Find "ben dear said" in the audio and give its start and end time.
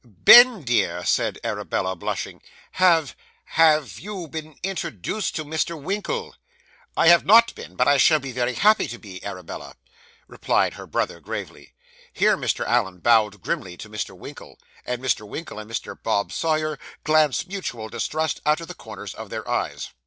0.03-1.37